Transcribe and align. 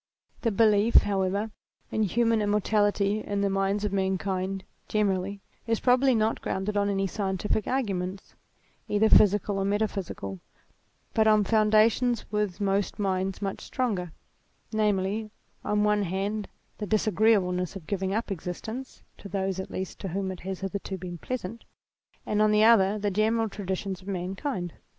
~TheT>elief, 0.41 1.03
however, 1.03 1.51
in 1.91 2.01
human 2.01 2.41
immortality, 2.41 3.19
in 3.19 3.41
the 3.41 3.51
minds 3.51 3.85
of 3.85 3.93
mankind 3.93 4.63
generally, 4.87 5.41
is 5.67 5.79
probably 5.79 6.15
not 6.15 6.41
grounded 6.41 6.75
on 6.75 6.89
any 6.89 7.05
scientific 7.05 7.67
arguments 7.67 8.33
either 8.87 9.09
physical 9.09 9.59
or 9.59 9.63
meta 9.63 9.87
physical, 9.87 10.39
but 11.13 11.27
on 11.27 11.43
foundations 11.43 12.25
with 12.31 12.59
most 12.59 12.97
minds 12.97 13.43
much 13.43 13.61
stronger, 13.61 14.11
namely 14.73 15.29
on 15.63 15.83
one 15.83 16.01
hand 16.01 16.47
the 16.79 16.87
disagreeableness 16.87 17.75
of 17.75 17.85
giving 17.85 18.11
up 18.11 18.31
existence, 18.31 19.03
(to 19.19 19.29
those 19.29 19.59
at 19.59 19.69
least 19.69 19.99
to 19.99 20.07
whom 20.07 20.31
it 20.31 20.39
has 20.39 20.61
hitherto 20.61 20.97
been 20.97 21.19
pleasant) 21.19 21.63
and 22.25 22.41
on 22.41 22.49
the 22.51 22.63
other 22.63 22.97
the 22.97 23.11
general 23.11 23.47
traditions 23.47 24.01
of 24.01 24.07
mankind. 24.07 24.73